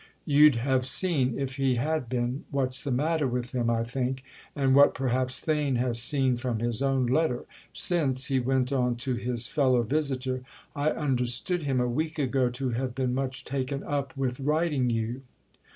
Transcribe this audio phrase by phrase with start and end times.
[0.25, 4.95] "You'd have seen, if he had been, what's the matter with him, I think—and what
[4.95, 9.83] perhaps Theign has seen from his own letter: since," he went on to his fellow
[9.83, 10.41] visitor,
[10.75, 15.21] "I understood him a week ago to have been much taken up with writing you."